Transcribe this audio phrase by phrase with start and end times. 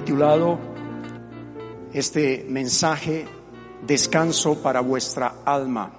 [0.00, 0.60] titulado
[1.92, 3.26] este mensaje
[3.84, 5.92] Descanso para vuestra alma.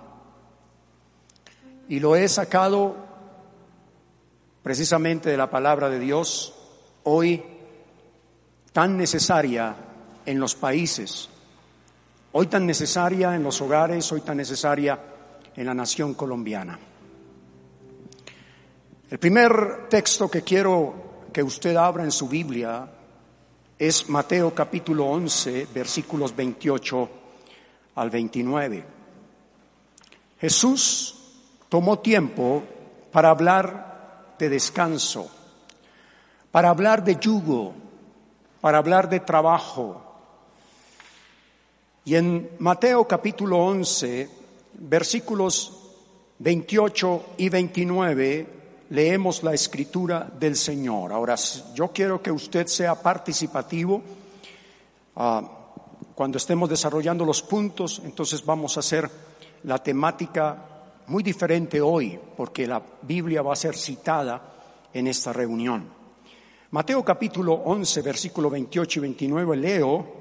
[1.90, 2.96] Y lo he sacado
[4.64, 6.54] precisamente de la palabra de Dios,
[7.04, 7.44] hoy
[8.72, 9.76] tan necesaria
[10.26, 11.28] en los países,
[12.32, 14.98] hoy tan necesaria en los hogares, hoy tan necesaria
[15.58, 16.80] en la nación colombiana.
[19.10, 22.94] El primer texto que quiero que usted abra en su Biblia
[23.80, 27.10] es Mateo capítulo 11, versículos 28
[27.96, 28.84] al 29.
[30.42, 31.16] Jesús
[31.70, 32.62] tomó tiempo
[33.10, 35.32] para hablar de descanso,
[36.52, 37.74] para hablar de yugo,
[38.60, 40.04] para hablar de trabajo.
[42.04, 44.30] Y en Mateo capítulo 11,
[44.74, 45.94] versículos
[46.40, 48.59] 28 y 29,
[48.90, 51.14] leemos la escritura del Señor.
[51.14, 51.36] Ahora,
[51.74, 54.02] yo quiero que usted sea participativo.
[55.16, 55.44] Ah,
[56.16, 59.10] cuando estemos desarrollando los puntos, entonces vamos a hacer
[59.64, 60.66] la temática
[61.08, 64.42] muy diferente hoy, porque la Biblia va a ser citada
[64.94, 65.88] en esta reunión.
[66.72, 70.20] Mateo capítulo 11, versículo 28 y 29, leo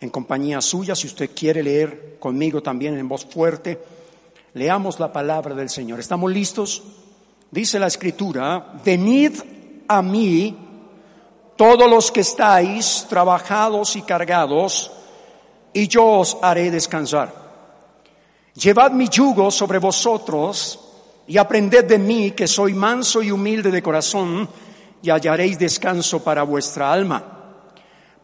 [0.00, 3.78] en compañía suya, si usted quiere leer conmigo también en voz fuerte,
[4.54, 5.98] leamos la palabra del Señor.
[5.98, 6.82] ¿Estamos listos?
[7.50, 9.32] Dice la escritura, venid
[9.88, 10.56] a mí
[11.56, 14.90] todos los que estáis trabajados y cargados,
[15.72, 17.32] y yo os haré descansar.
[18.54, 20.80] Llevad mi yugo sobre vosotros
[21.26, 24.48] y aprended de mí que soy manso y humilde de corazón,
[25.02, 27.22] y hallaréis descanso para vuestra alma.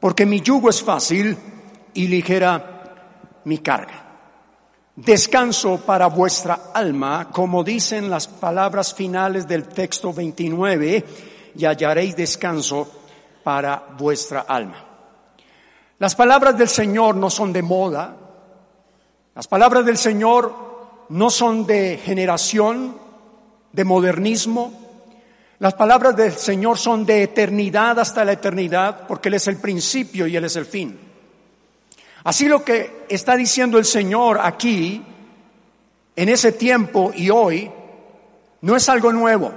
[0.00, 1.36] Porque mi yugo es fácil
[1.94, 4.11] y ligera mi carga
[4.96, 11.04] descanso para vuestra alma, como dicen las palabras finales del texto 29,
[11.56, 12.90] y hallaréis descanso
[13.42, 14.84] para vuestra alma.
[15.98, 18.16] Las palabras del Señor no son de moda,
[19.34, 22.96] las palabras del Señor no son de generación,
[23.72, 24.72] de modernismo,
[25.58, 30.26] las palabras del Señor son de eternidad hasta la eternidad, porque Él es el principio
[30.26, 31.11] y Él es el fin.
[32.24, 35.02] Así lo que está diciendo el Señor aquí,
[36.14, 37.70] en ese tiempo y hoy,
[38.60, 39.52] no es algo nuevo.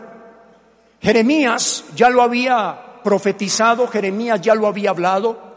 [1.02, 5.56] Jeremías ya lo había profetizado, Jeremías ya lo había hablado,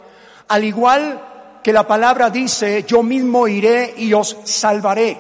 [0.49, 5.19] al igual que la palabra dice, yo mismo iré y os salvaré.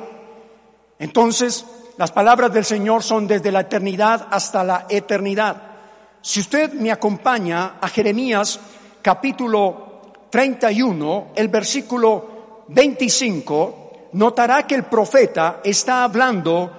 [0.98, 1.64] Entonces,
[1.96, 5.62] las palabras del Señor son desde la eternidad hasta la eternidad.
[6.20, 8.60] Si usted me acompaña a Jeremías
[9.00, 9.87] capítulo
[10.30, 16.72] 31, el versículo 25, notará que el profeta está hablando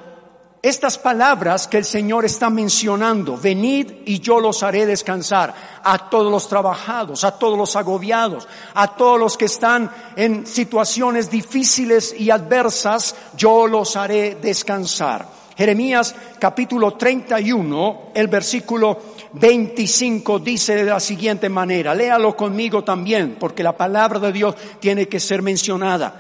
[0.62, 6.30] estas palabras que el Señor está mencionando, venid y yo los haré descansar a todos
[6.30, 12.30] los trabajados, a todos los agobiados, a todos los que están en situaciones difíciles y
[12.30, 15.39] adversas, yo los haré descansar.
[15.59, 18.97] Jeremías capítulo 31, el versículo
[19.34, 25.09] 25 dice de la siguiente manera, léalo conmigo también, porque la palabra de Dios tiene
[25.09, 26.16] que ser mencionada.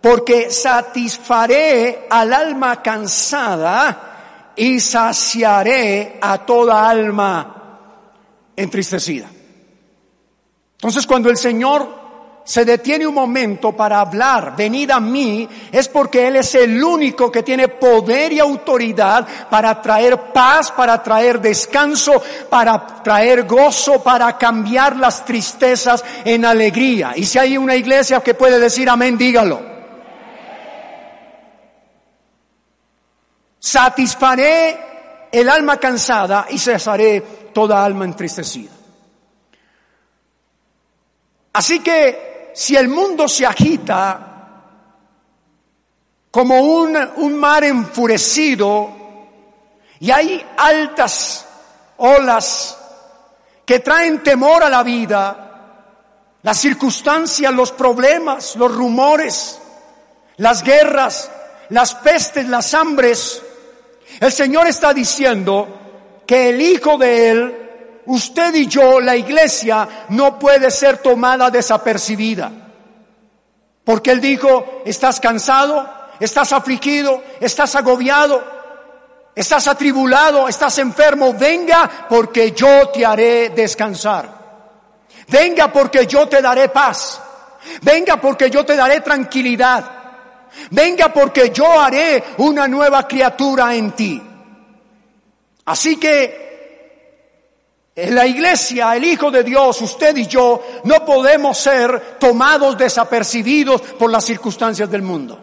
[0.00, 7.78] Porque satisfaré al alma cansada y saciaré a toda alma
[8.56, 9.30] entristecida.
[10.72, 12.01] Entonces cuando el Señor
[12.44, 17.30] se detiene un momento para hablar, venid a mí, es porque Él es el único
[17.30, 22.20] que tiene poder y autoridad para traer paz, para traer descanso,
[22.50, 27.12] para traer gozo, para cambiar las tristezas en alegría.
[27.14, 29.70] Y si hay una iglesia que puede decir amén, dígalo.
[33.60, 37.20] Satisfaré el alma cansada y cesaré
[37.54, 38.72] toda alma entristecida.
[41.52, 44.28] Así que si el mundo se agita
[46.30, 48.90] como un, un mar enfurecido
[50.00, 51.46] y hay altas
[51.98, 52.78] olas
[53.64, 55.48] que traen temor a la vida,
[56.42, 59.60] las circunstancias, los problemas, los rumores,
[60.38, 61.30] las guerras,
[61.68, 63.42] las pestes, las hambres,
[64.20, 65.68] el Señor está diciendo
[66.26, 67.61] que el Hijo de Él
[68.06, 72.50] usted y yo, la iglesia, no puede ser tomada desapercibida.
[73.84, 75.88] Porque Él dijo, estás cansado,
[76.20, 78.42] estás afligido, estás agobiado,
[79.34, 84.42] estás atribulado, estás enfermo, venga porque yo te haré descansar.
[85.28, 87.20] Venga porque yo te daré paz.
[87.82, 89.84] Venga porque yo te daré tranquilidad.
[90.70, 94.22] Venga porque yo haré una nueva criatura en ti.
[95.64, 96.51] Así que
[97.94, 103.82] En la iglesia, el Hijo de Dios, usted y yo, no podemos ser tomados desapercibidos
[103.82, 105.38] por las circunstancias del mundo.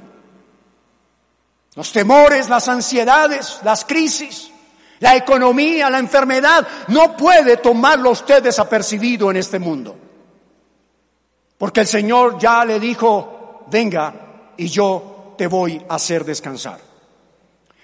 [1.76, 4.52] Los temores, las ansiedades, las crisis,
[5.00, 9.96] la economía, la enfermedad, no puede tomarlo usted desapercibido en este mundo.
[11.56, 14.14] Porque el Señor ya le dijo, venga
[14.58, 16.80] y yo te voy a hacer descansar.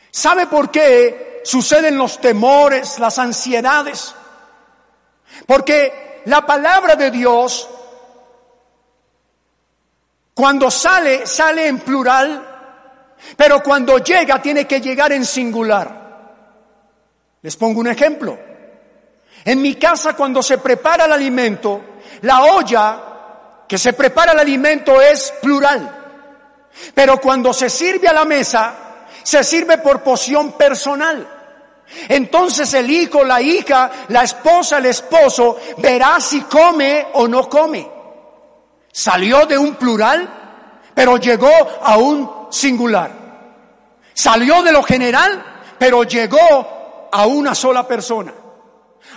[0.09, 4.15] ¿Sabe por qué suceden los temores, las ansiedades?
[5.45, 7.69] Porque la palabra de Dios,
[10.33, 12.55] cuando sale, sale en plural,
[13.35, 16.03] pero cuando llega tiene que llegar en singular.
[17.41, 18.37] Les pongo un ejemplo.
[19.43, 21.81] En mi casa cuando se prepara el alimento,
[22.21, 23.01] la olla
[23.67, 26.03] que se prepara el alimento es plural.
[26.93, 28.73] Pero cuando se sirve a la mesa,
[29.23, 31.34] se sirve por poción personal.
[32.09, 37.89] Entonces el hijo, la hija, la esposa, el esposo verá si come o no come.
[38.91, 40.27] Salió de un plural,
[40.93, 41.51] pero llegó
[41.81, 43.11] a un singular.
[44.13, 45.43] Salió de lo general,
[45.77, 48.33] pero llegó a una sola persona.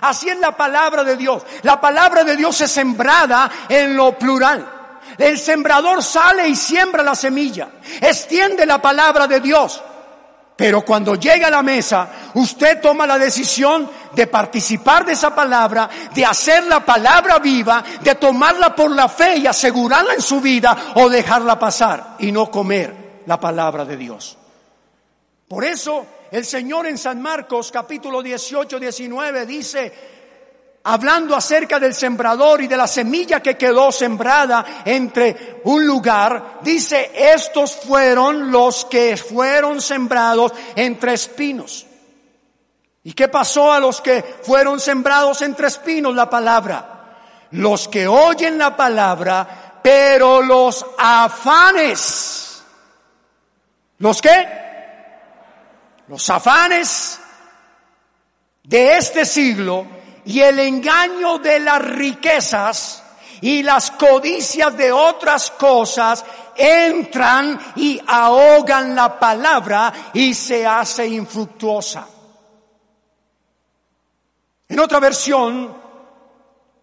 [0.00, 1.42] Así es la palabra de Dios.
[1.62, 4.78] La palabra de Dios es sembrada en lo plural.
[5.16, 7.68] El sembrador sale y siembra la semilla,
[8.00, 9.82] extiende la palabra de Dios.
[10.54, 15.88] Pero cuando llega a la mesa, usted toma la decisión de participar de esa palabra,
[16.14, 20.92] de hacer la palabra viva, de tomarla por la fe y asegurarla en su vida
[20.94, 24.36] o dejarla pasar y no comer la palabra de Dios.
[25.46, 29.92] Por eso el Señor en San Marcos capítulo 18, 19 dice,
[30.84, 37.10] hablando acerca del sembrador y de la semilla que quedó sembrada entre un lugar, dice,
[37.14, 41.87] estos fueron los que fueron sembrados entre espinos.
[43.04, 46.14] ¿Y qué pasó a los que fueron sembrados entre espinos?
[46.14, 46.94] La palabra.
[47.52, 52.62] Los que oyen la palabra, pero los afanes.
[53.98, 54.46] ¿Los qué?
[56.08, 57.18] Los afanes
[58.62, 59.86] de este siglo
[60.24, 63.02] y el engaño de las riquezas
[63.40, 66.24] y las codicias de otras cosas
[66.54, 72.06] entran y ahogan la palabra y se hace infructuosa.
[74.68, 75.74] En otra versión,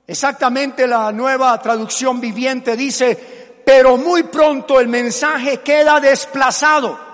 [0.08, 7.06] exactamente la nueva traducción viviente dice, pero muy pronto el mensaje queda desplazado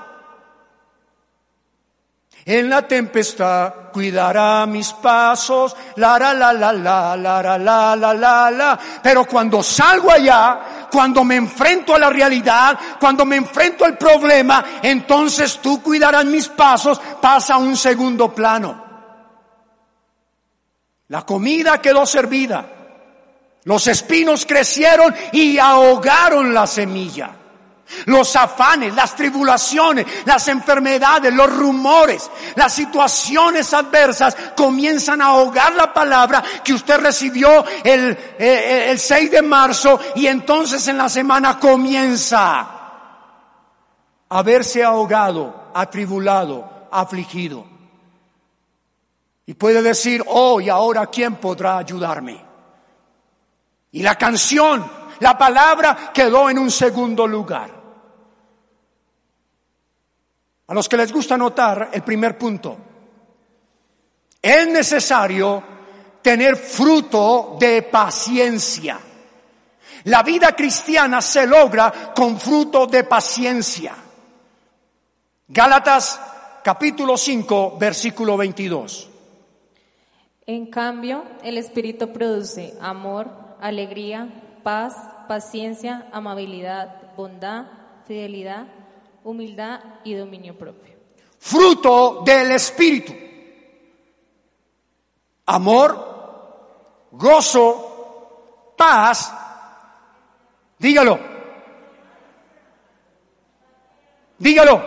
[2.45, 8.51] en la tempestad cuidará mis pasos, la la la la la la la la la
[8.51, 8.79] la.
[9.03, 14.65] Pero cuando salgo allá, cuando me enfrento a la realidad, cuando me enfrento al problema,
[14.81, 18.90] entonces tú cuidarás mis pasos, pasa a un segundo plano.
[21.11, 22.65] La comida quedó servida.
[23.65, 27.31] Los espinos crecieron y ahogaron la semilla.
[28.05, 35.93] Los afanes, las tribulaciones, las enfermedades, los rumores, las situaciones adversas comienzan a ahogar la
[35.93, 41.59] palabra que usted recibió el, eh, el 6 de marzo y entonces en la semana
[41.59, 42.69] comienza
[44.29, 47.70] a verse ahogado, atribulado, afligido.
[49.45, 52.41] Y puede decir, oh, y ahora ¿quién podrá ayudarme?
[53.91, 57.81] Y la canción, la palabra quedó en un segundo lugar.
[60.67, 62.77] A los que les gusta notar el primer punto,
[64.41, 65.61] es necesario
[66.21, 68.99] tener fruto de paciencia.
[70.05, 73.93] La vida cristiana se logra con fruto de paciencia.
[75.47, 76.19] Gálatas
[76.63, 79.10] capítulo 5, versículo 22.
[80.45, 83.29] En cambio, el Espíritu produce amor,
[83.59, 84.29] alegría,
[84.63, 84.95] paz,
[85.27, 87.65] paciencia, amabilidad, bondad,
[88.07, 88.67] fidelidad
[89.23, 90.95] humildad y dominio propio.
[91.39, 93.13] Fruto del Espíritu.
[95.45, 99.33] Amor, gozo, paz.
[100.77, 101.19] Dígalo.
[104.37, 104.81] Dígalo.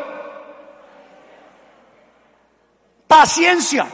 [3.06, 3.87] Paciencia.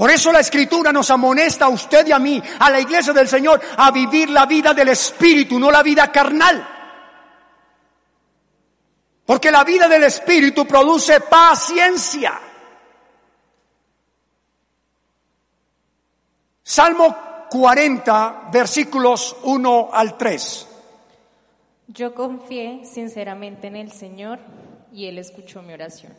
[0.00, 3.28] Por eso la escritura nos amonesta a usted y a mí, a la iglesia del
[3.28, 6.66] Señor, a vivir la vida del Espíritu, no la vida carnal.
[9.26, 12.32] Porque la vida del Espíritu produce paciencia.
[16.62, 17.14] Salmo
[17.50, 20.68] 40, versículos 1 al 3.
[21.88, 24.38] Yo confié sinceramente en el Señor
[24.94, 26.14] y Él escuchó mi oración.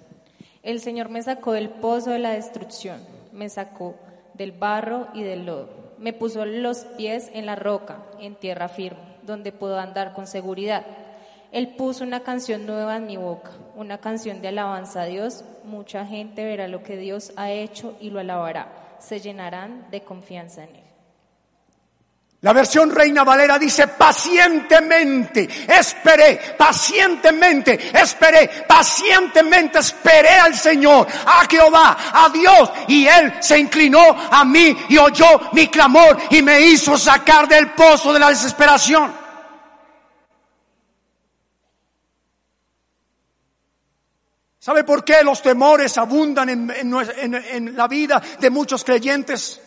[0.62, 3.96] El Señor me sacó del pozo de la destrucción, me sacó
[4.34, 5.70] del barro y del lodo.
[5.98, 10.86] Me puso los pies en la roca, en tierra firme, donde puedo andar con seguridad.
[11.52, 15.44] Él puso una canción nueva en mi boca, una canción de alabanza a Dios.
[15.66, 18.96] Mucha gente verá lo que Dios ha hecho y lo alabará.
[19.00, 20.81] Se llenarán de confianza en Él.
[22.44, 31.96] La versión Reina Valera dice pacientemente, esperé, pacientemente, esperé, pacientemente esperé al Señor, a Jehová,
[32.12, 36.98] a Dios, y Él se inclinó a mí y oyó mi clamor y me hizo
[36.98, 39.14] sacar del pozo de la desesperación.
[44.58, 49.62] ¿Sabe por qué los temores abundan en, la vida de muchos creyentes?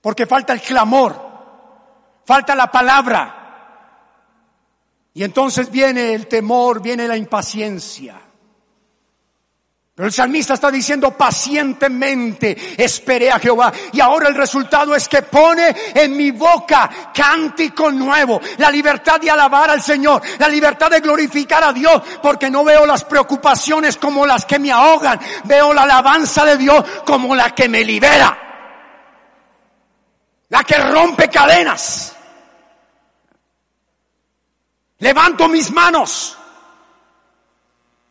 [0.00, 1.31] Porque falta el clamor,
[2.24, 3.38] falta la palabra.
[5.14, 8.20] Y entonces viene el temor, viene la impaciencia.
[9.94, 13.70] Pero el salmista está diciendo pacientemente, esperé a Jehová.
[13.92, 19.30] Y ahora el resultado es que pone en mi boca cántico nuevo, la libertad de
[19.30, 24.24] alabar al Señor, la libertad de glorificar a Dios, porque no veo las preocupaciones como
[24.24, 28.51] las que me ahogan, veo la alabanza de Dios como la que me libera,
[30.52, 32.16] la que rompe cadenas.
[34.98, 36.38] Levanto mis manos,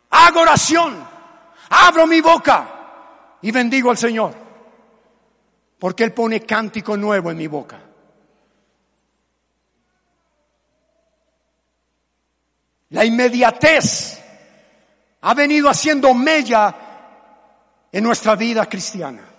[0.10, 1.12] hago oración
[1.72, 4.36] abro mi boca y bendigo al Señor,
[5.80, 7.80] porque Él pone cántico nuevo en mi boca.
[12.90, 14.22] La inmediatez
[15.22, 16.76] ha venido haciendo mella
[17.90, 19.31] en nuestra vida cristiana.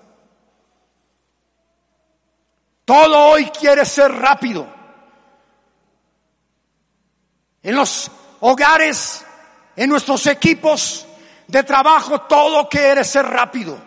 [2.92, 4.66] Todo hoy quiere ser rápido.
[7.62, 9.24] En los hogares,
[9.74, 11.06] en nuestros equipos,
[11.46, 13.78] de trabajo todo quiere ser rápido.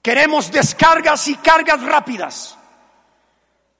[0.00, 2.56] Queremos descargas y cargas rápidas.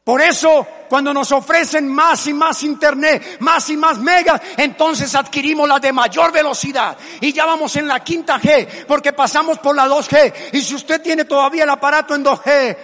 [0.03, 5.69] Por eso, cuando nos ofrecen más y más internet, más y más megas, entonces adquirimos
[5.69, 6.97] la de mayor velocidad.
[7.21, 10.51] Y ya vamos en la quinta G, porque pasamos por la 2G.
[10.55, 12.77] Y si usted tiene todavía el aparato en 2G,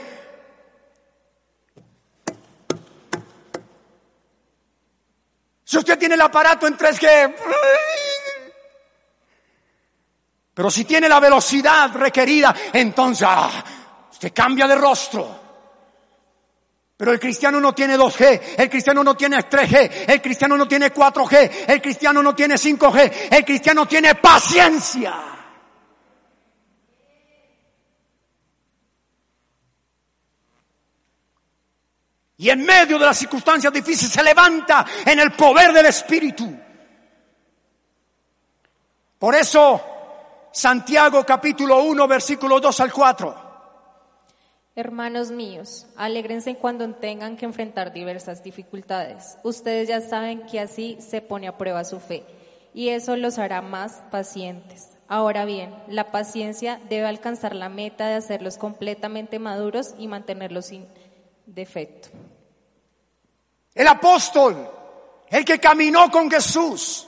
[5.73, 7.35] si usted tiene el aparato en 3G,
[10.53, 13.65] pero si tiene la velocidad requerida, entonces ah,
[14.13, 15.41] usted cambia de rostro.
[16.95, 20.93] Pero el cristiano no tiene 2G, el cristiano no tiene 3G, el cristiano no tiene
[20.93, 25.15] 4G, el cristiano no tiene 5G, el cristiano tiene paciencia.
[32.43, 36.53] Y en medio de las circunstancias difíciles se levanta en el poder del Espíritu.
[39.17, 39.81] Por eso
[40.51, 43.37] Santiago capítulo 1 versículo 2 al 4.
[44.75, 49.39] Hermanos míos, alégrense cuando tengan que enfrentar diversas dificultades.
[49.45, 52.25] Ustedes ya saben que así se pone a prueba su fe
[52.75, 54.89] y eso los hará más pacientes.
[55.07, 60.89] Ahora bien, la paciencia debe alcanzar la meta de hacerlos completamente maduros y mantenerlos sin
[61.47, 62.09] defecto.
[63.75, 64.69] El apóstol,
[65.31, 67.07] el que caminó con Jesús,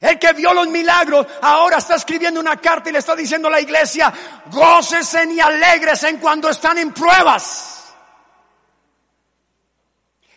[0.00, 3.52] el que vio los milagros ahora está escribiendo una carta y le está diciendo a
[3.52, 4.12] la iglesia,
[4.50, 7.76] gócesen y en cuando están en pruebas.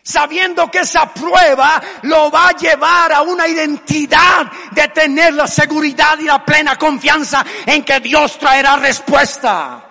[0.02, 6.18] Sabiendo que esa prueba lo va a llevar a una identidad de tener la seguridad
[6.18, 9.82] y la plena confianza en que Dios traerá respuesta.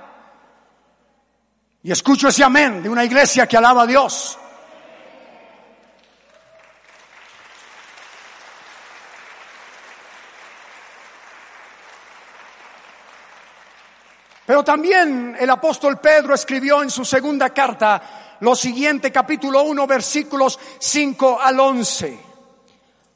[1.81, 4.37] Y escucho ese amén de una iglesia que alaba a Dios.
[14.45, 20.59] Pero también el apóstol Pedro escribió en su segunda carta lo siguiente, capítulo 1, versículos
[20.79, 22.19] 5 al 11.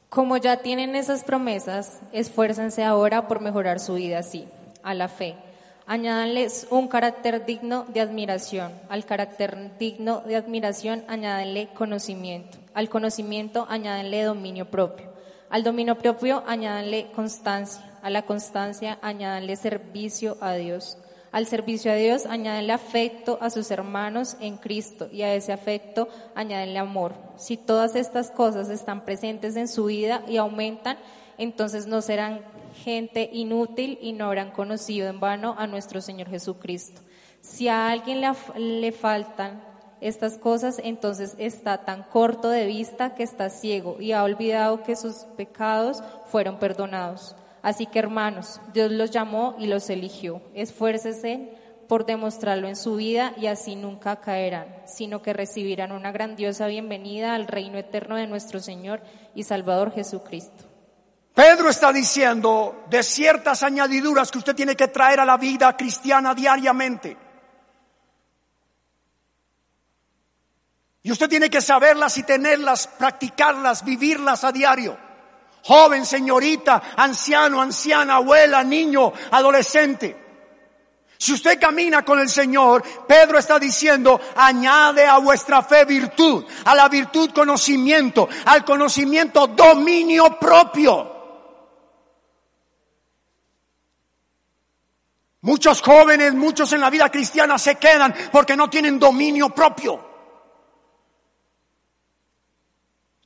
[0.08, 4.48] Como ya tienen esas promesas, esfuércense ahora por mejorar su vida así,
[4.82, 5.36] a la fe.
[5.86, 8.72] Añádanles un carácter digno de admiración.
[8.88, 12.56] Al carácter digno de admiración añádenle conocimiento.
[12.72, 15.12] Al conocimiento añádenle dominio propio.
[15.50, 17.84] Al dominio propio añádenle constancia.
[18.02, 20.96] A la constancia añádenle servicio a Dios
[21.32, 26.08] al servicio a Dios, añadenle afecto a sus hermanos en Cristo y a ese afecto
[26.34, 27.14] añadenle amor.
[27.36, 30.98] Si todas estas cosas están presentes en su vida y aumentan,
[31.36, 32.42] entonces no serán
[32.74, 37.00] gente inútil y no habrán conocido en vano a nuestro Señor Jesucristo.
[37.40, 39.62] Si a alguien le, le faltan
[40.00, 44.96] estas cosas, entonces está tan corto de vista que está ciego y ha olvidado que
[44.96, 47.34] sus pecados fueron perdonados.
[47.68, 50.40] Así que hermanos, Dios los llamó y los eligió.
[50.54, 51.52] Esfuércese
[51.86, 57.34] por demostrarlo en su vida y así nunca caerán, sino que recibirán una grandiosa bienvenida
[57.34, 59.02] al reino eterno de nuestro Señor
[59.34, 60.64] y Salvador Jesucristo.
[61.34, 66.34] Pedro está diciendo de ciertas añadiduras que usted tiene que traer a la vida cristiana
[66.34, 67.18] diariamente.
[71.02, 75.07] Y usted tiene que saberlas y tenerlas, practicarlas, vivirlas a diario.
[75.68, 80.16] Joven, señorita, anciano, anciana, abuela, niño, adolescente.
[81.18, 86.74] Si usted camina con el Señor, Pedro está diciendo, añade a vuestra fe virtud, a
[86.74, 91.16] la virtud conocimiento, al conocimiento dominio propio.
[95.42, 100.07] Muchos jóvenes, muchos en la vida cristiana se quedan porque no tienen dominio propio.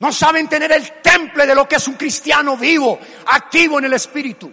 [0.02, 3.92] No saben tener el temple de lo que es un cristiano vivo, activo en el
[3.92, 4.52] espíritu.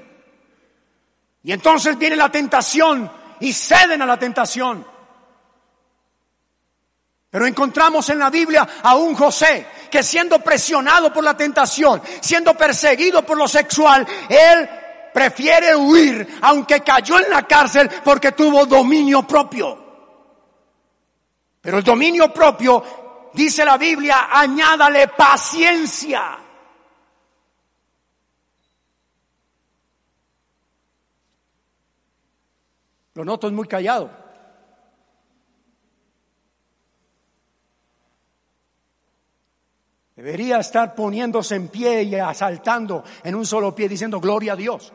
[1.42, 4.86] Y entonces viene la tentación y ceden a la tentación.
[7.32, 12.54] Pero encontramos en la Biblia a un José que siendo presionado por la tentación, siendo
[12.54, 14.70] perseguido por lo sexual, él
[15.12, 19.84] prefiere huir, aunque cayó en la cárcel porque tuvo dominio propio.
[21.60, 26.38] Pero el dominio propio, dice la Biblia, añádale paciencia.
[33.16, 34.10] Lo noto es muy callado.
[40.16, 44.92] Debería estar poniéndose en pie y asaltando en un solo pie diciendo gloria a Dios.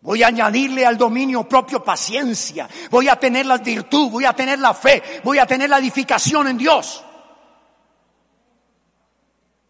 [0.00, 2.68] Voy a añadirle al dominio propio paciencia.
[2.90, 6.46] Voy a tener la virtud, voy a tener la fe, voy a tener la edificación
[6.48, 7.04] en Dios.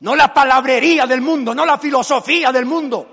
[0.00, 3.06] No la palabrería del mundo, no la filosofía del mundo.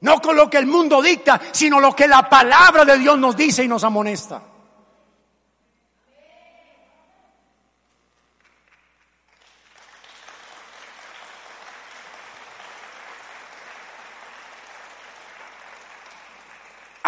[0.00, 3.36] No con lo que el mundo dicta, sino lo que la palabra de Dios nos
[3.36, 4.42] dice y nos amonesta.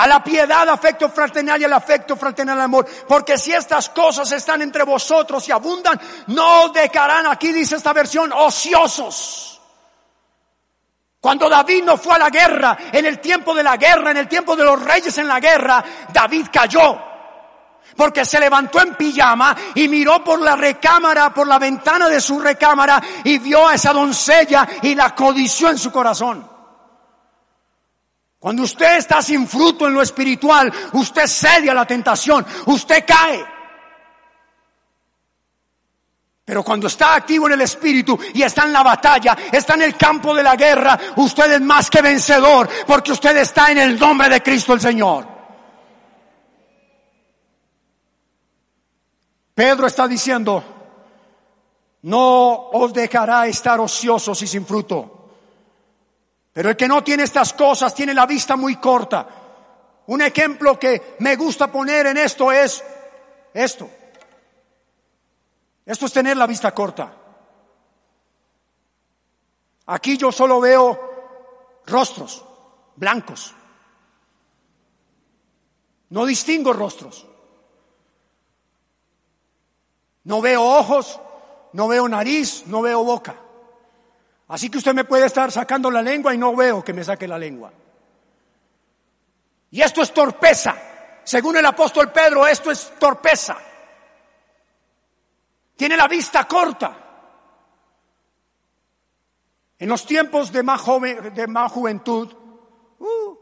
[0.02, 2.84] A la piedad, afecto fraternal y al afecto fraternal amor.
[3.06, 8.32] Porque si estas cosas están entre vosotros y abundan, no dejarán, aquí dice esta versión,
[8.32, 9.60] ociosos.
[11.20, 14.26] Cuando David no fue a la guerra, en el tiempo de la guerra, en el
[14.26, 16.98] tiempo de los reyes en la guerra, David cayó.
[17.96, 22.40] Porque se levantó en pijama y miró por la recámara, por la ventana de su
[22.40, 26.51] recámara y vio a esa doncella y la codició en su corazón.
[28.42, 33.46] Cuando usted está sin fruto en lo espiritual, usted cede a la tentación, usted cae.
[36.44, 39.96] Pero cuando está activo en el espíritu y está en la batalla, está en el
[39.96, 44.28] campo de la guerra, usted es más que vencedor porque usted está en el nombre
[44.28, 45.24] de Cristo el Señor.
[49.55, 50.64] Pedro está diciendo,
[52.02, 55.21] no os dejará estar ociosos y sin fruto.
[56.52, 59.26] Pero el que no tiene estas cosas tiene la vista muy corta.
[60.06, 62.84] Un ejemplo que me gusta poner en esto es
[63.54, 63.88] esto.
[65.86, 67.14] Esto es tener la vista corta.
[69.86, 72.44] Aquí yo solo veo rostros
[72.96, 73.54] blancos.
[76.10, 77.26] No distingo rostros.
[80.24, 81.18] No veo ojos,
[81.72, 83.41] no veo nariz, no veo boca.
[84.52, 87.26] Así que usted me puede estar sacando la lengua y no veo que me saque
[87.26, 87.72] la lengua.
[89.70, 90.76] Y esto es torpeza.
[91.24, 93.58] Según el apóstol Pedro, esto es torpeza
[95.82, 96.96] tiene la vista corta.
[99.80, 102.32] En los tiempos de más, joven, de más juventud,
[103.00, 103.36] uh,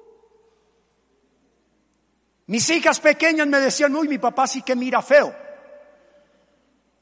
[2.46, 5.34] mis hijas pequeñas me decían, uy, mi papá sí que mira feo.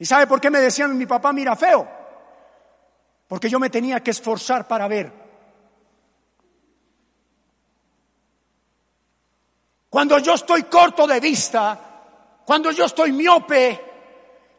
[0.01, 1.89] ¿Y sabe por qué me decían, mi papá mira feo?
[3.29, 5.13] Porque yo me tenía que esforzar para ver.
[9.91, 11.79] Cuando yo estoy corto de vista,
[12.45, 13.89] cuando yo estoy miope,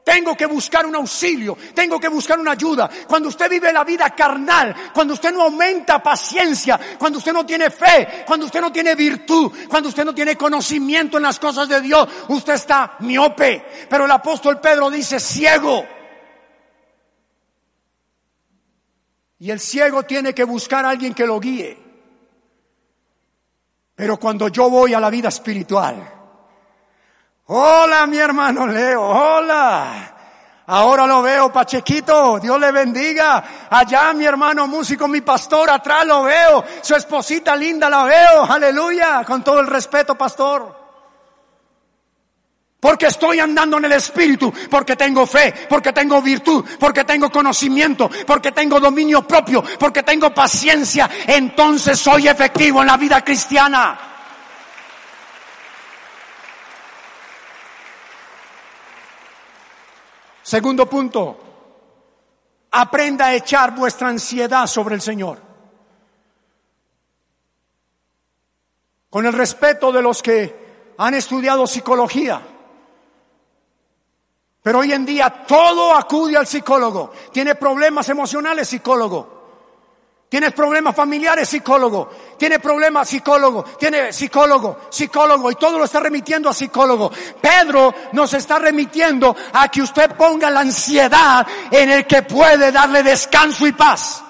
[0.04, 2.90] tengo que buscar un auxilio, tengo que buscar una ayuda.
[3.08, 7.70] Cuando usted vive la vida carnal, cuando usted no aumenta paciencia, cuando usted no tiene
[7.70, 11.82] fe, cuando usted no tiene virtud, cuando usted no tiene conocimiento en las cosas de
[11.82, 13.88] Dios, usted está miope.
[13.88, 15.99] Pero el apóstol Pedro dice ciego.
[19.40, 21.78] Y el ciego tiene que buscar a alguien que lo guíe.
[23.96, 26.20] Pero cuando yo voy a la vida espiritual,
[27.52, 30.16] Hola, mi hermano Leo, hola.
[30.68, 33.68] Ahora lo veo, Pachequito, Dios le bendiga.
[33.72, 36.64] Allá mi hermano músico, mi pastor, atrás lo veo.
[36.84, 40.79] Su esposita linda la veo, aleluya, con todo el respeto, pastor.
[42.80, 48.10] Porque estoy andando en el Espíritu, porque tengo fe, porque tengo virtud, porque tengo conocimiento,
[48.26, 54.00] porque tengo dominio propio, porque tengo paciencia, entonces soy efectivo en la vida cristiana.
[60.42, 61.38] Segundo punto,
[62.72, 65.40] aprenda a echar vuestra ansiedad sobre el Señor.
[69.10, 72.49] Con el respeto de los que han estudiado psicología.
[74.70, 77.12] Pero hoy en día todo acude al psicólogo.
[77.34, 80.28] Tiene problemas emocionales, psicólogo.
[80.30, 82.08] Tienes problemas familiares, psicólogo.
[82.38, 83.64] Tiene problemas, psicólogo.
[83.64, 85.50] Tiene psicólogo, psicólogo.
[85.50, 87.12] Y todo lo está remitiendo a psicólogo.
[87.42, 93.02] Pedro nos está remitiendo a que usted ponga la ansiedad en el que puede darle
[93.02, 94.24] descanso y paz.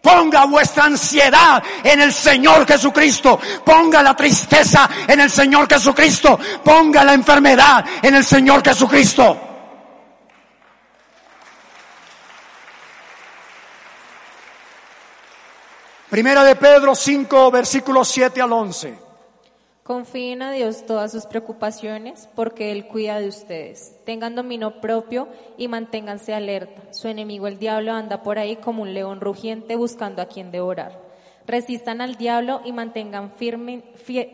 [0.00, 3.38] Ponga vuestra ansiedad en el Señor Jesucristo.
[3.64, 6.38] Ponga la tristeza en el Señor Jesucristo.
[6.62, 9.48] Ponga la enfermedad en el Señor Jesucristo.
[16.08, 19.07] Primera de Pedro 5, versículos 7 al 11.
[19.88, 23.96] Confíen a Dios todas sus preocupaciones porque Él cuida de ustedes.
[24.04, 26.82] Tengan dominio propio y manténganse alerta.
[26.92, 31.00] Su enemigo el diablo anda por ahí como un león rugiente buscando a quien devorar.
[31.46, 33.82] Resistan al diablo y mantengan firme,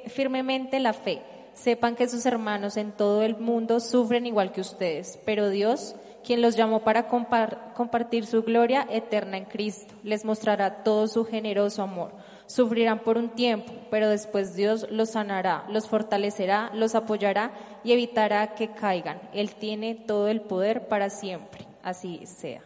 [0.09, 1.23] firmemente la fe.
[1.53, 6.43] Sepan que sus hermanos en todo el mundo sufren igual que ustedes, pero Dios quien
[6.43, 9.95] los llamó para compartir su gloria eterna en Cristo.
[10.03, 12.13] Les mostrará todo su generoso amor.
[12.47, 17.53] Sufrirán por un tiempo, pero después Dios los sanará, los fortalecerá, los apoyará
[17.85, 19.21] y evitará que caigan.
[19.33, 21.67] Él tiene todo el poder para siempre.
[21.83, 22.63] Así sea.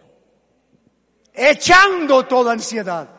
[1.34, 3.17] Echando toda ansiedad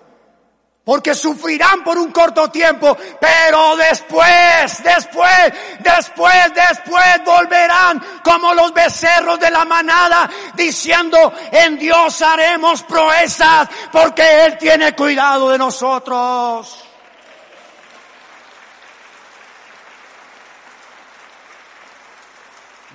[0.90, 9.40] porque sufrirán por un corto tiempo, pero después, después, después, después volverán como los becerros
[9.40, 16.89] de la manada, diciendo, en Dios haremos proezas, porque Él tiene cuidado de nosotros.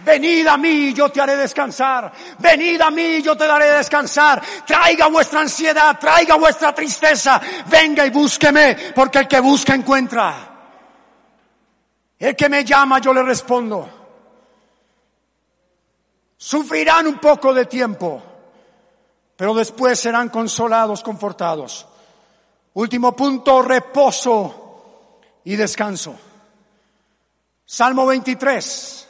[0.05, 2.13] Venid a mí, yo te haré descansar.
[2.39, 4.43] Venid a mí, yo te daré descansar.
[4.67, 7.41] Traiga vuestra ansiedad, traiga vuestra tristeza.
[7.67, 10.51] Venga y búsqueme, porque el que busca encuentra.
[12.19, 13.89] El que me llama, yo le respondo.
[16.37, 18.23] Sufrirán un poco de tiempo,
[19.37, 21.87] pero después serán consolados, confortados.
[22.75, 26.15] Último punto, reposo y descanso.
[27.65, 29.09] Salmo 23.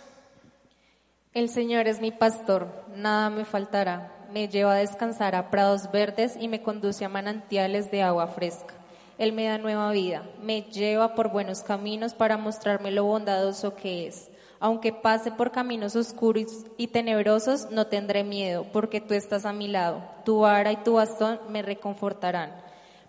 [1.35, 4.13] El Señor es mi pastor, nada me faltará.
[4.33, 8.75] Me lleva a descansar a prados verdes y me conduce a manantiales de agua fresca.
[9.19, 14.07] Él me da nueva vida, me lleva por buenos caminos para mostrarme lo bondadoso que
[14.07, 14.31] es.
[14.61, 19.67] Aunque pase por caminos oscuros y tenebrosos, no tendré miedo, porque tú estás a mi
[19.67, 20.05] lado.
[20.25, 22.53] Tu vara y tu bastón me reconfortarán.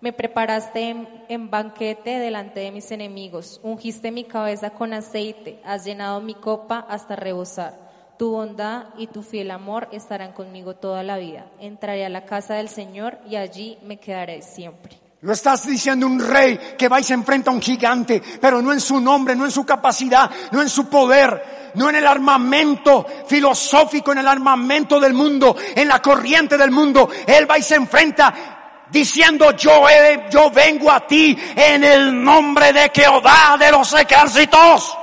[0.02, 0.96] Me preparaste
[1.30, 6.88] en, banquete delante de mis enemigos, ungiste mi cabeza con aceite, has llenado mi copa
[6.90, 7.85] hasta rebosar.
[8.18, 11.48] Tu bondad y tu fiel amor estarán conmigo toda la vida.
[11.60, 14.98] Entraré a la casa del Señor y allí me quedaré siempre.
[15.22, 18.72] Lo estás diciendo un rey que va y se enfrenta a un gigante, pero no
[18.72, 23.06] en su nombre, no en su capacidad, no en su poder, no en el armamento
[23.26, 27.10] filosófico, en el armamento del mundo, en la corriente del mundo.
[27.26, 29.86] Él va y se enfrenta diciendo yo,
[30.30, 34.96] yo vengo a ti en el nombre de Jehová de los ejércitos.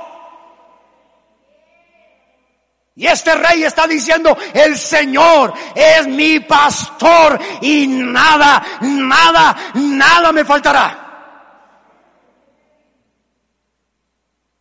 [2.95, 10.45] Y este rey está diciendo, el Señor es mi pastor y nada, nada, nada me
[10.45, 10.99] faltará.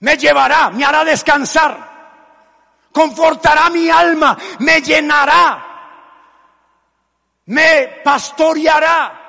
[0.01, 5.64] Me llevará, me hará descansar, confortará mi alma, me llenará,
[7.47, 9.22] me pastoreará.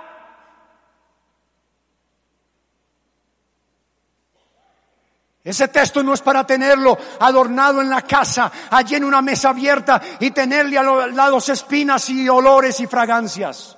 [5.43, 10.01] Ese texto no es para tenerlo adornado en la casa, allí en una mesa abierta
[10.19, 13.77] y tenerle a los lados espinas y olores y fragancias.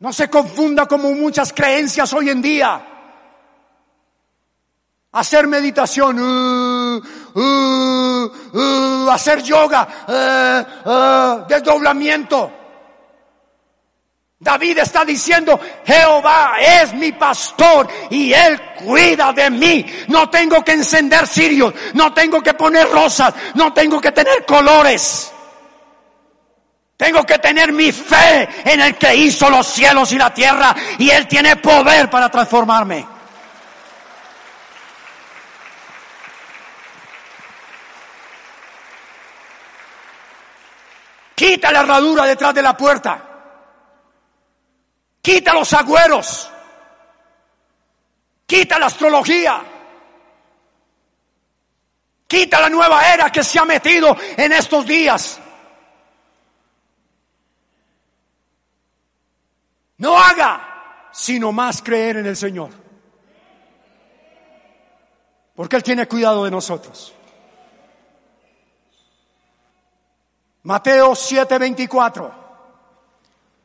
[0.00, 2.88] No se confunda como muchas creencias hoy en día.
[5.12, 7.00] Hacer meditación, uh,
[7.34, 9.86] uh, uh, hacer yoga,
[11.48, 12.63] desdoblamiento.
[14.44, 19.86] David está diciendo, Jehová es mi pastor y él cuida de mí.
[20.08, 25.32] No tengo que encender cirios, no tengo que poner rosas, no tengo que tener colores.
[26.98, 31.08] Tengo que tener mi fe en el que hizo los cielos y la tierra y
[31.08, 33.06] él tiene poder para transformarme.
[41.34, 43.30] Quita la herradura detrás de la puerta.
[45.24, 46.50] Quita los agüeros.
[48.44, 49.64] Quita la astrología.
[52.26, 55.40] Quita la nueva era que se ha metido en estos días.
[59.96, 62.68] No haga sino más creer en el Señor.
[65.54, 67.14] Porque Él tiene cuidado de nosotros.
[70.64, 72.43] Mateo 7:24.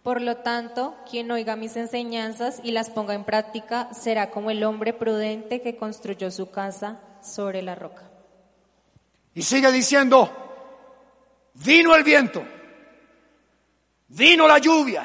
[0.04, 4.64] Por lo tanto, quien oiga mis enseñanzas y las ponga en práctica será como el
[4.64, 8.10] hombre prudente que construyó su casa sobre la roca.
[9.36, 10.32] Y sigue diciendo,
[11.54, 12.44] vino el viento,
[14.08, 15.04] vino la lluvia,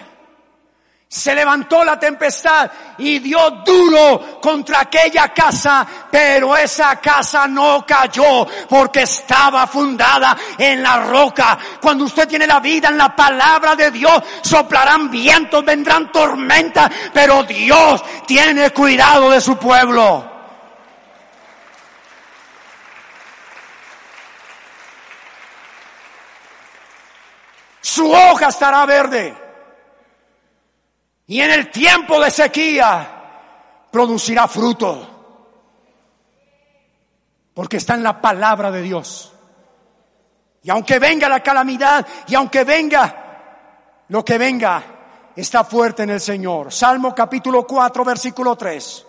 [1.14, 8.44] se levantó la tempestad y dio duro contra aquella casa, pero esa casa no cayó
[8.68, 11.56] porque estaba fundada en la roca.
[11.80, 17.44] Cuando usted tiene la vida en la palabra de Dios, soplarán vientos, vendrán tormentas, pero
[17.44, 20.32] Dios tiene cuidado de su pueblo.
[27.80, 29.43] Su hoja estará verde.
[31.26, 35.10] Y en el tiempo de sequía producirá fruto.
[37.54, 39.32] Porque está en la palabra de Dios.
[40.62, 44.82] Y aunque venga la calamidad, y aunque venga lo que venga,
[45.36, 46.72] está fuerte en el Señor.
[46.72, 49.06] Salmo capítulo 4, versículo 3.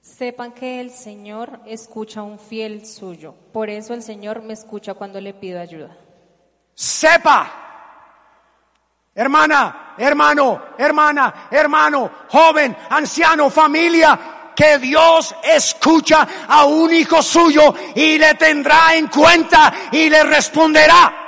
[0.00, 3.34] Sepan que el Señor escucha a un fiel suyo.
[3.52, 5.94] Por eso el Señor me escucha cuando le pido ayuda.
[6.74, 7.65] Sepa
[9.16, 14.18] hermana, hermano, hermana, hermano, joven, anciano, familia,
[14.54, 21.22] que Dios escucha a un hijo suyo y le tendrá en cuenta y le responderá.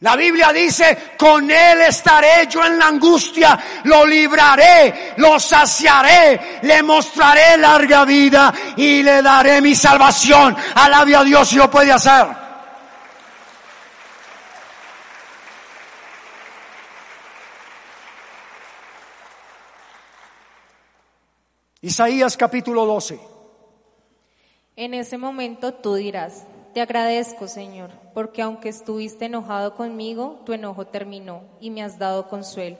[0.00, 6.82] La Biblia dice, con Él estaré yo en la angustia, lo libraré, lo saciaré, le
[6.82, 10.54] mostraré larga vida y le daré mi salvación.
[10.74, 12.45] Alabe a Dios si lo puede hacer.
[21.86, 23.16] Isaías capítulo 12.
[24.74, 26.42] En ese momento tú dirás,
[26.74, 32.28] te agradezco Señor, porque aunque estuviste enojado conmigo, tu enojo terminó y me has dado
[32.28, 32.76] consuelo.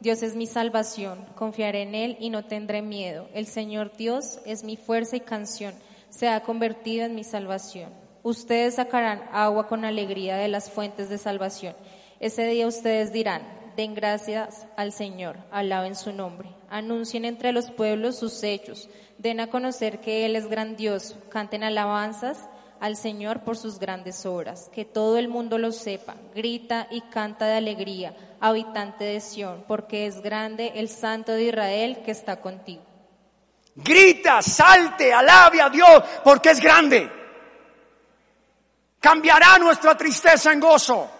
[0.00, 3.28] Dios es mi salvación, confiaré en Él y no tendré miedo.
[3.32, 5.72] El Señor Dios es mi fuerza y canción,
[6.10, 7.92] se ha convertido en mi salvación.
[8.24, 11.76] Ustedes sacarán agua con alegría de las fuentes de salvación.
[12.18, 18.18] Ese día ustedes dirán, den gracias al Señor, alaben su nombre, anuncien entre los pueblos
[18.18, 18.88] sus hechos,
[19.18, 22.40] den a conocer que Él es grandioso, canten alabanzas
[22.80, 27.46] al Señor por sus grandes obras, que todo el mundo lo sepa, grita y canta
[27.46, 32.82] de alegría, habitante de Sión, porque es grande el Santo de Israel que está contigo.
[33.76, 37.08] Grita, salte, alabe a Dios, porque es grande.
[38.98, 41.17] Cambiará nuestra tristeza en gozo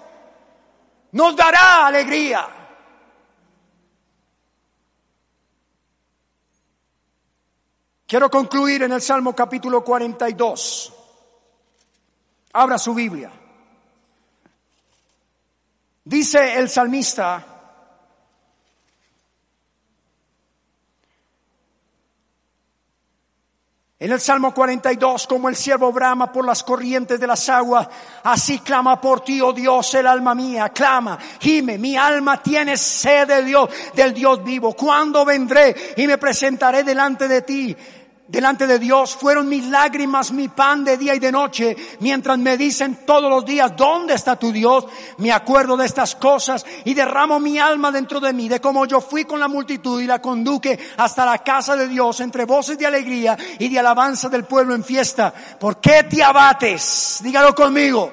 [1.13, 2.47] nos dará alegría.
[8.07, 10.93] Quiero concluir en el Salmo capítulo 42.
[12.55, 13.31] Abra su Biblia.
[16.05, 17.45] Dice el salmista,
[24.01, 27.89] En el Salmo 42, como el siervo brama por las corrientes de las aguas,
[28.23, 33.27] así clama por ti, oh Dios, el alma mía, clama, gime, mi alma tiene sed
[33.27, 34.75] de Dios, del Dios vivo.
[34.75, 37.77] ¿Cuándo vendré y me presentaré delante de ti?
[38.29, 42.59] Delante de Dios fueron mis lágrimas, mi pan de día y de noche, mientras me
[42.59, 44.85] dicen todos los días, ¿dónde está tu Dios?
[45.17, 49.01] Me acuerdo de estas cosas y derramo mi alma dentro de mí, de cómo yo
[49.01, 52.87] fui con la multitud y la conduque hasta la casa de Dios, entre voces de
[52.87, 55.33] alegría y de alabanza del pueblo en fiesta.
[55.59, 57.21] ¿Por qué te abates?
[57.23, 58.13] Dígalo conmigo.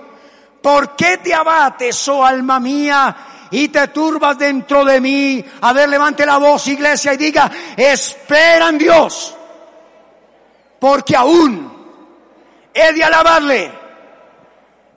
[0.61, 3.15] ¿Por qué te abates, oh alma mía?
[3.51, 5.45] y te turbas dentro de mí.
[5.61, 9.35] A ver, levante la voz, iglesia, y diga, espera en Dios
[10.79, 11.71] porque aún
[12.73, 13.71] he de alabarle,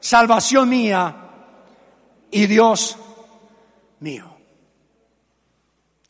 [0.01, 1.14] salvación mía
[2.31, 2.97] y Dios
[4.01, 4.37] mío.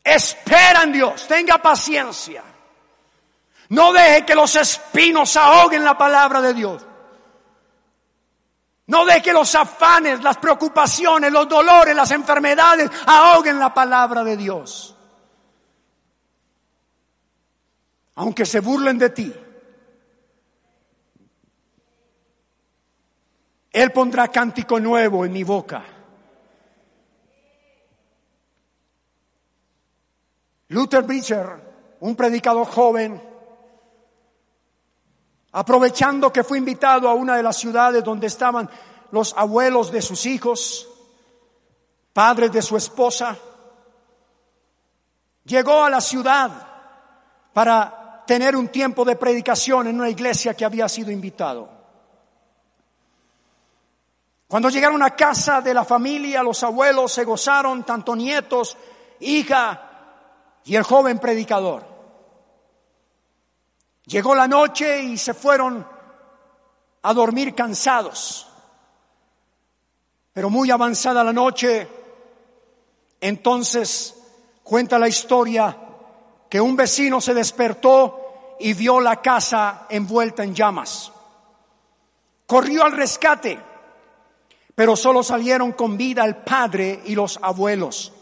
[0.03, 2.43] Espera en Dios, tenga paciencia.
[3.69, 6.85] No deje que los espinos ahoguen la palabra de Dios.
[8.87, 14.35] No deje que los afanes, las preocupaciones, los dolores, las enfermedades ahoguen la palabra de
[14.35, 14.95] Dios.
[18.15, 19.33] Aunque se burlen de ti,
[23.71, 25.83] Él pondrá cántico nuevo en mi boca.
[30.69, 33.21] Luther Bridger, un predicador joven,
[35.51, 38.69] aprovechando que fue invitado a una de las ciudades donde estaban
[39.11, 40.87] los abuelos de sus hijos,
[42.13, 43.35] padres de su esposa,
[45.45, 46.51] llegó a la ciudad
[47.53, 51.78] para tener un tiempo de predicación en una iglesia que había sido invitado.
[54.49, 58.75] Cuando llegaron a casa de la familia, los abuelos se gozaron, tanto nietos,
[59.19, 59.79] hija
[60.65, 61.85] y el joven predicador.
[64.05, 65.85] Llegó la noche y se fueron
[67.03, 68.47] a dormir cansados.
[70.33, 71.87] Pero muy avanzada la noche,
[73.21, 74.15] entonces
[74.63, 75.77] cuenta la historia
[76.49, 81.11] que un vecino se despertó y vio la casa envuelta en llamas.
[82.47, 83.68] Corrió al rescate,
[84.79, 88.13] pero solo salieron con vida el padre y los abuelos.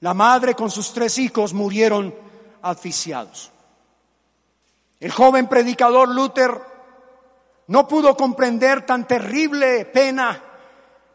[0.00, 2.14] La madre con sus tres hijos murieron
[2.62, 3.50] asfixiados.
[4.98, 6.50] El joven predicador Luther
[7.66, 10.42] no pudo comprender tan terrible pena,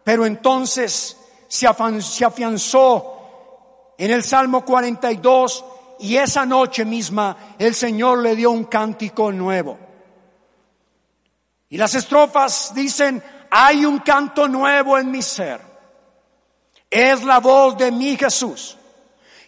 [0.03, 3.13] pero entonces se afianzó
[3.97, 5.65] en el Salmo 42
[6.01, 9.79] y esa noche misma el Señor le dio un cántico nuevo.
[11.67, 13.23] Y las estrofas dicen,
[13.57, 15.61] hay un canto nuevo en mi ser.
[16.89, 18.77] Es la voz de mi Jesús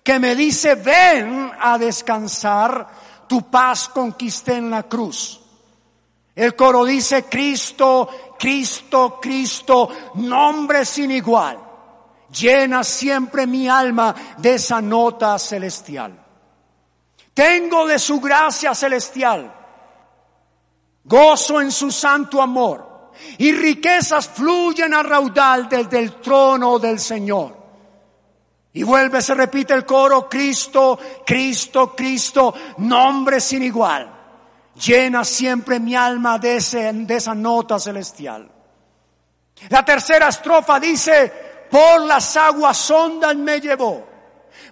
[0.02, 2.88] que me dice, ven a descansar
[3.28, 5.42] tu paz conquisté en la cruz.
[6.34, 11.60] El coro dice, Cristo, Cristo, Cristo, nombre sin igual.
[12.32, 16.18] Llena siempre mi alma de esa nota celestial.
[17.34, 19.54] Tengo de su gracia celestial.
[21.04, 22.87] Gozo en su santo amor.
[23.38, 27.58] Y riquezas fluyen a raudal desde el trono del Señor.
[28.74, 34.14] Y vuelve, se repite el coro, Cristo, Cristo, Cristo, nombre sin igual.
[34.86, 38.48] Llena siempre mi alma de, esa nota celestial.
[39.70, 41.34] La tercera estrofa dice,
[41.72, 44.08] por las aguas hondas me llevó,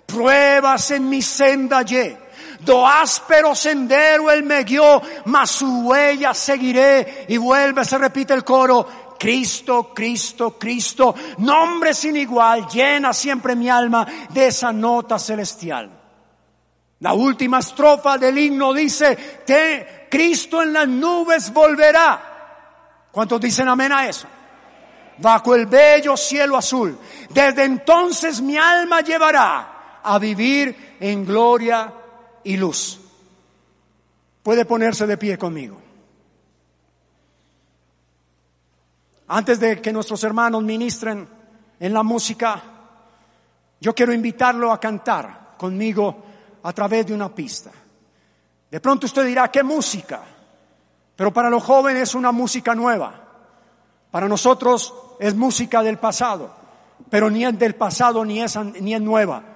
[0.05, 2.15] pruebas en mi senda hallé,
[2.65, 7.25] do áspero sendero él me guió, mas su huella seguiré.
[7.29, 13.69] Y vuelve, se repite el coro, Cristo, Cristo, Cristo, nombre sin igual, llena siempre mi
[13.69, 15.89] alma de esa nota celestial.
[16.99, 23.07] La última estrofa del himno dice, que Cristo en las nubes volverá.
[23.11, 24.27] ¿Cuántos dicen amén a eso?
[25.17, 26.97] Bajo el bello cielo azul.
[27.29, 31.93] Desde entonces mi alma llevará a vivir en gloria
[32.45, 33.01] y luz.
[34.41, 35.81] Puede ponerse de pie conmigo.
[39.27, 41.27] Antes de que nuestros hermanos ministren
[41.79, 42.61] en la música,
[43.81, 46.23] yo quiero invitarlo a cantar conmigo
[46.63, 47.71] a través de una pista.
[48.69, 50.21] De pronto usted dirá, ¿qué música?
[51.15, 53.21] Pero para los jóvenes es una música nueva.
[54.11, 56.53] Para nosotros es música del pasado,
[57.09, 59.54] pero ni es del pasado ni es, ni es nueva.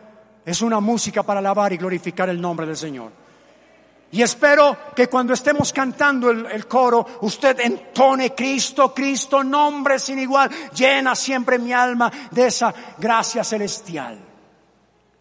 [0.50, 3.12] Es una música para alabar y glorificar el nombre del Señor.
[4.12, 10.50] Y espero que cuando estemos cantando el, coro, usted entone Cristo, Cristo, nombre sin igual,
[10.74, 14.18] llena siempre mi alma de esa gracia celestial.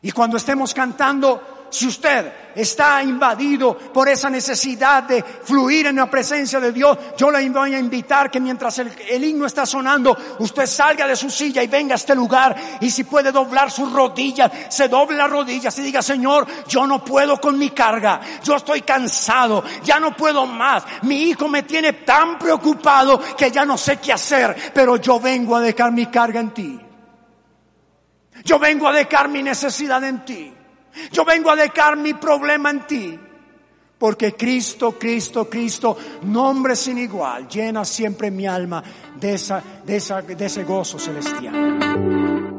[0.01, 6.11] Y cuando estemos cantando, si usted está invadido por esa necesidad de fluir en la
[6.11, 10.67] presencia de Dios, yo le voy a invitar que mientras el, himno está sonando, usted
[10.67, 14.51] salga de su silla y venga a este lugar y si puede doblar sus rodillas,
[14.69, 18.83] se doble las rodillas y diga, Señor, yo no puedo con mi carga, yo estoy
[18.83, 23.99] cansado, ya no puedo más, mi hijo me tiene tan preocupado que ya no sé
[23.99, 26.81] qué hacer, pero yo vengo a dejar mi carga en ti.
[28.45, 30.58] Yo vengo a dejar mi necesidad en ti.
[31.13, 33.19] Yo vengo a dejar mi problema en ti.
[33.99, 38.83] Porque Cristo, Cristo, Cristo, nombre sin igual, llena siempre mi alma
[39.17, 42.58] de, esa, de, esa, de ese gozo celestial.